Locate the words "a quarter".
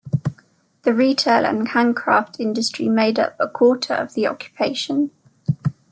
3.39-3.93